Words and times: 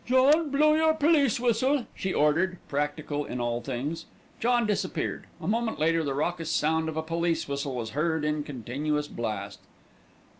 "John, 0.03 0.49
blow 0.49 0.73
your 0.73 0.95
police 0.95 1.39
whistle," 1.39 1.85
she 1.93 2.11
ordered, 2.11 2.57
practical 2.67 3.23
in 3.23 3.39
all 3.39 3.61
things. 3.61 4.07
John 4.39 4.65
disappeared. 4.65 5.27
A 5.39 5.47
moment 5.47 5.77
later 5.77 6.03
the 6.03 6.15
raucous 6.15 6.49
sound 6.49 6.89
of 6.89 6.97
a 6.97 7.03
police 7.03 7.47
whistle 7.47 7.75
was 7.75 7.91
heard 7.91 8.25
in 8.25 8.41
continuous 8.41 9.07
blast. 9.07 9.59